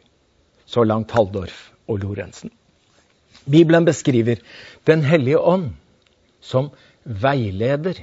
Så 0.66 0.84
langt 0.84 1.12
Halldorf 1.12 1.70
og 1.88 2.02
Lorentzen. 2.02 2.52
Bibelen 3.46 3.86
beskriver 3.86 4.42
Den 4.86 5.04
hellige 5.06 5.40
ånd 5.40 5.74
som 6.42 6.72
veileder, 7.04 7.98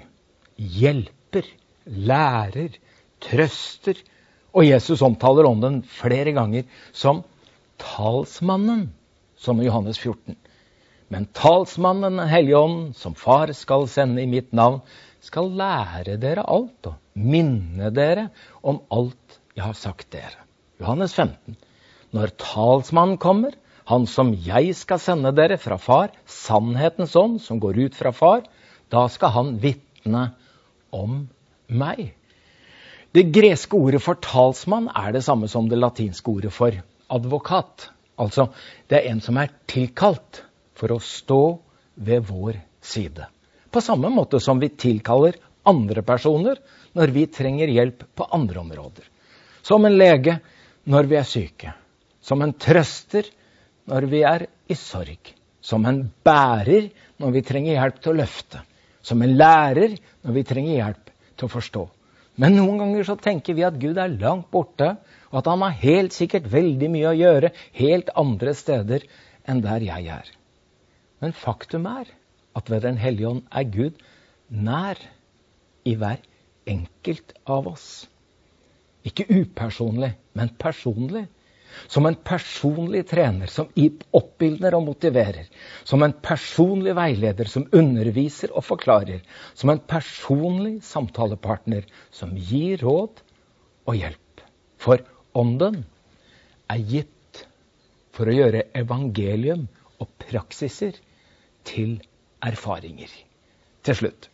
hjelper, 0.57 1.47
lærer, 1.87 2.77
trøster. 3.21 3.99
Og 4.55 4.67
Jesus 4.67 5.03
omtaler 5.03 5.49
ånden 5.49 5.83
flere 5.83 6.33
ganger 6.37 6.67
som 6.93 7.25
talsmannen, 7.79 8.89
som 9.37 9.61
i 9.61 9.67
Johannes 9.67 9.99
14. 9.99 10.37
Men 11.09 11.29
talsmannen 11.37 12.17
Den 12.19 12.29
hellige 12.29 12.59
ånd, 12.59 12.97
som 12.97 13.15
Far 13.15 13.53
skal 13.55 13.87
sende 13.89 14.23
i 14.23 14.31
mitt 14.31 14.53
navn, 14.53 14.81
skal 15.23 15.53
lære 15.59 16.17
dere 16.23 16.45
alt 16.47 16.89
og 16.91 16.97
minne 17.15 17.91
dere 17.95 18.29
om 18.63 18.81
alt 18.91 19.39
jeg 19.57 19.65
har 19.65 19.79
sagt 19.79 20.11
dere. 20.13 20.43
Johannes 20.81 21.15
15. 21.15 21.57
Når 22.15 22.35
talsmannen 22.41 23.19
kommer, 23.23 23.55
han 23.87 24.07
som 24.11 24.33
jeg 24.35 24.75
skal 24.75 25.01
sende 25.03 25.33
dere 25.35 25.59
fra 25.63 25.79
Far, 25.79 26.11
sannhetens 26.27 27.15
ånd 27.17 27.39
som 27.43 27.63
går 27.63 27.79
ut 27.87 27.99
fra 27.99 28.13
Far, 28.15 28.43
da 28.91 29.07
skal 29.11 29.35
han 29.35 29.57
vitne 29.63 30.29
om 30.95 31.25
meg. 31.67 32.13
Det 33.15 33.31
greske 33.33 33.79
ordet 33.79 34.03
for 34.03 34.19
talsmann 34.23 34.91
er 34.91 35.15
det 35.15 35.25
samme 35.25 35.49
som 35.49 35.71
det 35.71 35.79
latinske 35.79 36.35
ordet 36.35 36.53
for 36.53 36.75
advokat. 37.09 37.89
Altså, 38.19 38.51
det 38.91 38.99
er 38.99 39.11
en 39.13 39.23
som 39.25 39.39
er 39.41 39.55
tilkalt 39.71 40.43
for 40.77 40.93
å 40.93 41.01
stå 41.03 41.43
ved 41.95 42.27
vår 42.29 42.61
side. 42.85 43.27
På 43.71 43.81
samme 43.81 44.11
måte 44.13 44.41
som 44.41 44.61
vi 44.61 44.69
tilkaller 44.69 45.39
andre 45.67 46.03
personer 46.07 46.61
når 46.97 47.13
vi 47.15 47.27
trenger 47.33 47.73
hjelp 47.73 48.05
på 48.15 48.29
andre 48.33 48.61
områder. 48.63 49.09
Som 49.63 49.85
en 49.85 49.99
lege 49.99 50.39
når 50.87 51.11
vi 51.11 51.19
er 51.19 51.27
syke. 51.27 51.73
Som 52.23 52.43
en 52.43 52.55
trøster 52.55 53.27
når 53.91 54.07
vi 54.11 54.23
er 54.27 54.47
i 54.69 54.77
sorg. 54.79 55.33
Som 55.61 55.87
en 55.89 56.05
bærer 56.25 56.91
når 57.19 57.35
vi 57.35 57.43
trenger 57.47 57.81
hjelp 57.81 58.01
til 58.03 58.15
å 58.15 58.21
løfte. 58.21 58.63
Som 59.03 59.23
en 59.23 59.37
lærer 59.39 59.97
når 60.23 60.39
vi 60.39 60.47
trenger 60.47 60.79
hjelp 60.79 61.13
til 61.37 61.49
å 61.49 61.53
forstå. 61.53 61.85
Men 62.37 62.59
noen 62.59 62.81
ganger 62.83 63.07
så 63.09 63.17
tenker 63.17 63.57
vi 63.57 63.65
at 63.65 63.79
Gud 63.81 63.97
er 63.99 64.13
langt 64.21 64.51
borte, 64.53 64.91
og 65.33 65.39
at 65.41 65.47
han 65.49 65.63
har 65.65 65.79
helt 65.81 66.17
sikkert 66.17 66.49
veldig 66.53 66.91
mye 66.93 67.13
å 67.13 67.17
gjøre 67.17 67.53
helt 67.79 68.11
andre 68.15 68.53
steder 68.57 69.07
enn 69.49 69.63
der 69.65 69.87
jeg 69.87 70.11
er. 70.13 70.29
Men 71.23 71.33
faktum 71.33 71.87
er 71.89 72.11
at 72.57 72.71
ved 72.71 72.85
Den 72.85 72.99
hellige 73.01 73.29
ånd 73.29 73.47
er 73.53 73.71
Gud 73.73 73.97
nær 74.49 75.01
i 75.87 75.95
hver 75.97 76.21
enkelt 76.69 77.33
av 77.47 77.69
oss. 77.71 78.07
Ikke 79.07 79.27
upersonlig, 79.31 80.13
men 80.35 80.53
personlig. 80.59 81.27
Som 81.93 82.07
en 82.09 82.17
personlig 82.25 83.03
trener 83.11 83.51
som 83.53 83.69
oppildner 84.17 84.75
og 84.79 84.87
motiverer. 84.87 85.49
Som 85.85 86.03
en 86.07 86.15
personlig 86.25 86.95
veileder 86.97 87.51
som 87.53 87.67
underviser 87.73 88.55
og 88.57 88.65
forklarer. 88.65 89.21
Som 89.55 89.73
en 89.73 89.83
personlig 89.85 90.79
samtalepartner 90.87 91.85
som 92.11 92.33
gir 92.37 92.81
råd 92.85 93.21
og 93.87 93.99
hjelp. 93.99 94.47
For 94.81 95.05
Ånden 95.37 95.83
er 96.73 96.81
gitt 96.89 97.45
for 98.17 98.29
å 98.31 98.35
gjøre 98.35 98.71
evangelium 98.79 99.67
og 100.01 100.09
praksiser 100.23 100.97
til 101.67 101.99
erfaringer. 102.43 103.13
Til 103.85 103.99
slutt. 103.99 104.31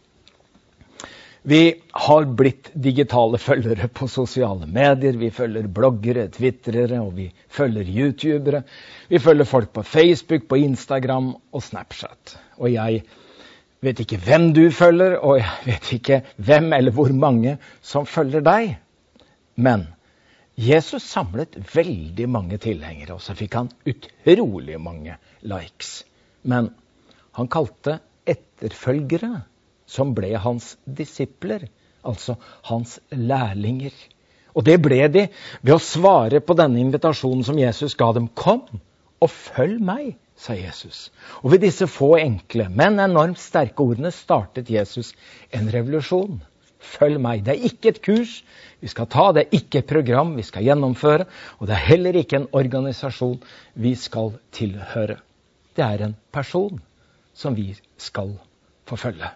Vi 1.43 1.75
har 2.07 2.27
blitt 2.39 2.69
digitale 2.79 3.39
følgere 3.43 3.89
på 3.91 4.07
sosiale 4.07 4.69
medier. 4.71 5.17
Vi 5.19 5.31
følger 5.35 5.67
bloggere, 5.67 6.29
twitrere, 6.31 7.01
og 7.03 7.17
vi 7.17 7.27
følger 7.51 7.89
youtubere. 7.91 8.62
Vi 9.11 9.19
følger 9.19 9.49
folk 9.51 9.73
på 9.75 9.83
Facebook, 9.83 10.47
på 10.49 10.61
Instagram 10.62 11.33
og 11.53 11.65
Snapchat. 11.67 12.37
Og 12.62 12.71
jeg 12.73 13.03
vet 13.83 14.05
ikke 14.05 14.21
hvem 14.23 14.53
du 14.55 14.69
følger, 14.71 15.17
og 15.19 15.41
jeg 15.41 15.51
vet 15.67 15.91
ikke 15.99 16.21
hvem 16.37 16.73
eller 16.79 16.95
hvor 16.95 17.11
mange 17.11 17.57
som 17.83 18.07
følger 18.07 18.45
deg. 18.47 18.77
Men 19.57 19.89
Jesus 20.55 21.03
samlet 21.03 21.59
veldig 21.75 22.29
mange 22.29 22.61
tilhengere, 22.62 23.17
og 23.17 23.25
så 23.25 23.35
fikk 23.35 23.59
han 23.59 23.73
utrolig 23.89 24.79
mange 24.79 25.19
likes. 25.43 26.05
Men 26.47 26.71
han 27.39 27.49
kalte 27.53 27.99
etterfølgere 28.29 29.43
som 29.89 30.12
ble 30.17 30.33
hans 30.41 30.77
disipler, 30.85 31.67
altså 32.05 32.37
hans 32.69 32.99
lærlinger. 33.11 33.93
Og 34.53 34.67
det 34.67 34.79
ble 34.85 35.01
de 35.12 35.27
ved 35.62 35.75
å 35.75 35.83
svare 35.83 36.43
på 36.45 36.57
denne 36.59 36.81
invitasjonen 36.83 37.45
som 37.47 37.61
Jesus 37.61 37.97
ga 37.99 38.11
dem. 38.17 38.29
Kom 38.29 38.67
og 39.23 39.31
følg 39.31 39.81
meg, 39.85 40.17
sa 40.37 40.57
Jesus. 40.59 41.07
Og 41.41 41.55
ved 41.55 41.65
disse 41.65 41.89
få 41.89 42.17
enkle, 42.21 42.69
men 42.69 43.01
enormt 43.01 43.41
sterke 43.41 43.85
ordene 43.85 44.12
startet 44.12 44.73
Jesus 44.73 45.12
en 45.55 45.71
revolusjon. 45.73 46.41
Følg 46.83 47.21
meg. 47.23 47.45
Det 47.47 47.55
er 47.55 47.67
ikke 47.69 47.93
et 47.93 48.03
kurs 48.03 48.41
vi 48.83 48.91
skal 48.91 49.07
ta, 49.07 49.29
det 49.31 49.45
er 49.45 49.61
ikke 49.61 49.81
et 49.81 49.91
program 49.93 50.33
vi 50.35 50.43
skal 50.43 50.67
gjennomføre, 50.67 51.29
og 51.61 51.69
det 51.71 51.77
er 51.77 51.85
heller 51.93 52.19
ikke 52.19 52.41
en 52.41 52.49
organisasjon 52.59 53.39
vi 53.79 53.95
skal 53.95 54.35
tilhøre. 54.57 55.21
Det 55.79 55.85
er 55.87 56.09
en 56.09 56.17
person 56.35 56.83
som 57.35 57.55
vi 57.57 57.73
skal 58.01 58.35
forfølge. 58.89 59.29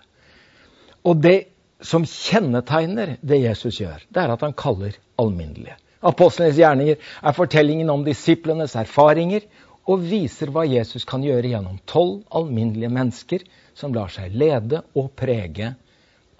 Og 1.06 1.20
det 1.22 1.36
som 1.84 2.06
kjennetegner 2.08 3.16
det 3.20 3.42
Jesus 3.42 3.80
gjør, 3.80 4.00
det 4.08 4.22
er 4.22 4.32
at 4.32 4.42
han 4.44 4.56
kaller 4.56 4.96
alminnelige. 5.20 5.76
Apostlenes 6.06 6.58
gjerninger 6.58 6.98
er 7.00 7.36
fortellingen 7.36 7.90
om 7.90 8.04
disiplenes 8.06 8.76
erfaringer 8.78 9.46
og 9.86 10.02
viser 10.06 10.50
hva 10.52 10.66
Jesus 10.66 11.06
kan 11.08 11.24
gjøre 11.24 11.52
gjennom 11.52 11.78
tolv 11.88 12.24
alminnelige 12.34 12.90
mennesker 12.92 13.44
som 13.76 13.94
lar 13.94 14.10
seg 14.12 14.34
lede 14.34 14.82
og 14.96 15.12
prege 15.18 15.74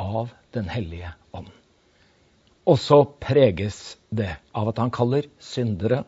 av 0.01 0.35
Den 0.57 0.71
hellige 0.73 1.11
ånd. 1.37 1.51
Og 2.65 2.79
så 2.81 3.03
preges 3.21 3.99
det 4.09 4.31
av 4.57 4.71
at 4.71 4.79
han 4.81 4.93
kaller 4.95 5.27
syndere. 5.43 5.99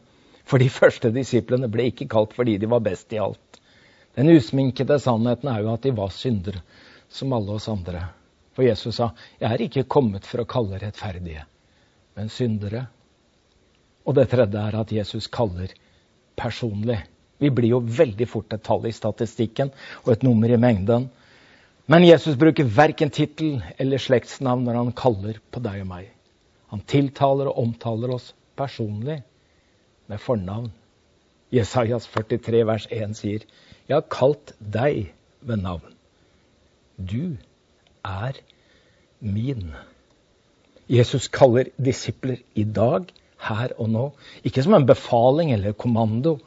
For 0.48 0.62
de 0.62 0.70
første 0.72 1.10
disiplene 1.12 1.68
ble 1.68 1.90
ikke 1.90 2.08
kalt 2.08 2.32
fordi 2.32 2.54
de 2.62 2.70
var 2.70 2.80
best 2.86 3.12
i 3.12 3.20
alt. 3.20 3.60
Den 4.18 4.32
usminkede 4.34 4.96
sannheten 4.98 5.46
er 5.46 5.60
jo 5.62 5.72
at 5.76 5.84
de 5.86 5.92
var 5.94 6.10
syndere, 6.10 6.64
som 7.08 7.32
alle 7.36 7.54
oss 7.54 7.68
andre. 7.70 8.00
For 8.56 8.66
Jesus 8.66 8.96
sa, 8.96 9.12
'Jeg 9.38 9.52
er 9.52 9.62
ikke 9.62 9.84
kommet 9.86 10.26
for 10.26 10.42
å 10.42 10.48
kalle 10.50 10.80
rettferdige, 10.82 11.44
men 12.16 12.26
syndere'. 12.26 12.88
Og 14.04 14.14
det 14.14 14.28
tredje 14.32 14.58
er 14.58 14.74
at 14.80 14.92
Jesus 14.92 15.28
kaller 15.28 15.70
personlig. 16.36 16.98
Vi 17.38 17.50
blir 17.50 17.68
jo 17.68 17.78
veldig 17.78 18.28
fort 18.28 18.52
et 18.52 18.64
tall 18.66 18.86
i 18.86 18.90
statistikken 18.90 19.70
og 20.04 20.12
et 20.12 20.26
nummer 20.26 20.50
i 20.50 20.58
mengden. 20.58 21.10
Men 21.86 22.02
Jesus 22.02 22.36
bruker 22.36 22.64
verken 22.64 23.10
tittel 23.10 23.62
eller 23.78 23.98
slektsnavn 23.98 24.64
når 24.64 24.74
han 24.74 24.92
kaller 24.92 25.38
på 25.52 25.62
deg 25.62 25.80
og 25.84 25.86
meg. 25.86 26.10
Han 26.74 26.80
tiltaler 26.80 27.46
og 27.46 27.58
omtaler 27.58 28.10
oss 28.10 28.34
personlig 28.56 29.22
med 30.08 30.18
fornavn. 30.18 30.72
Jesajas 31.54 32.10
43 32.12 32.66
vers 32.66 32.88
1 32.90 33.14
sier, 33.16 33.46
'Jeg 33.88 33.96
har 33.96 34.08
kalt 34.12 34.52
deg 34.60 35.14
ved 35.40 35.62
navn'. 35.64 35.94
Du 36.98 37.36
er 38.04 38.32
min. 39.20 39.72
Jesus 40.88 41.28
kaller 41.28 41.70
disipler 41.78 42.36
i 42.54 42.64
dag, 42.64 43.08
her 43.38 43.72
og 43.78 43.90
nå, 43.90 44.04
ikke 44.44 44.62
som 44.62 44.74
en 44.74 44.86
befaling 44.86 45.52
eller 45.52 45.72
kommando, 45.72 46.38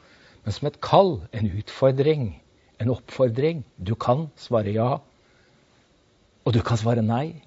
men 0.44 0.52
som 0.52 0.68
et 0.68 0.80
kall, 0.80 1.22
en 1.32 1.50
utfordring, 1.58 2.42
en 2.80 2.90
oppfordring. 2.94 3.64
Du 3.78 3.94
kan 3.94 4.28
svare 4.36 4.74
ja, 4.74 4.98
og 6.44 6.54
du 6.54 6.60
kan 6.62 6.76
svare 6.76 7.02
nei. 7.02 7.42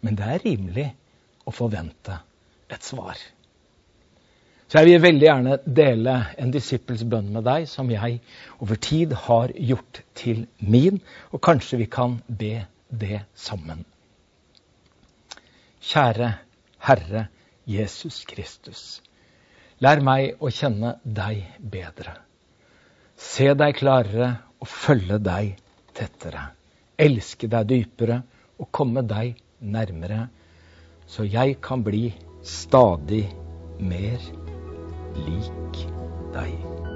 Men 0.00 0.16
det 0.16 0.26
er 0.26 0.44
rimelig 0.44 0.86
å 1.44 1.52
forvente 1.52 2.16
et 2.72 2.86
svar. 2.86 3.18
Så 4.70 4.78
jeg 4.78 4.86
vil 4.86 5.02
veldig 5.02 5.26
gjerne 5.26 5.56
dele 5.66 6.12
en 6.38 6.52
disippels 6.54 7.02
bønn 7.10 7.32
med 7.34 7.42
deg, 7.42 7.64
som 7.66 7.88
jeg 7.90 8.20
over 8.62 8.78
tid 8.78 9.16
har 9.26 9.50
gjort 9.58 9.98
til 10.14 10.44
min. 10.62 11.00
Og 11.34 11.42
kanskje 11.42 11.80
vi 11.80 11.88
kan 11.90 12.20
be 12.28 12.68
det 12.86 13.24
sammen. 13.34 13.82
Kjære 15.82 16.28
Herre 16.86 17.24
Jesus 17.66 18.22
Kristus. 18.30 19.00
Lær 19.82 20.04
meg 20.06 20.38
å 20.38 20.52
kjenne 20.54 21.00
deg 21.02 21.42
bedre. 21.58 22.14
Se 23.18 23.50
deg 23.58 23.74
klarere 23.80 24.30
og 24.62 24.70
følge 24.70 25.18
deg 25.18 25.56
tettere. 25.98 26.44
Elske 26.94 27.50
deg 27.50 27.66
dypere 27.72 28.20
og 28.60 28.70
komme 28.70 29.02
deg 29.02 29.34
nærmere, 29.60 30.28
så 31.10 31.26
jeg 31.26 31.58
kan 31.64 31.82
bli 31.82 32.12
stadig 32.46 33.24
mer 33.80 34.39
lik 35.14 35.86
deg. 36.32 36.89